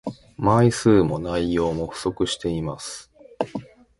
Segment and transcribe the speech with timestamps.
[0.35, 3.11] 枚数も内容も不足しています